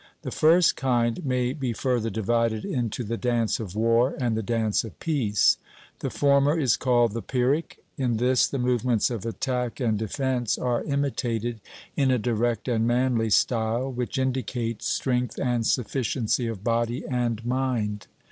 [0.23, 4.83] The first kind may be further divided into the dance of war and the dance
[4.83, 5.59] of peace.
[5.99, 10.83] The former is called the Pyrrhic; in this the movements of attack and defence are
[10.85, 11.61] imitated
[11.95, 18.07] in a direct and manly style, which indicates strength and sufficiency of body and mind.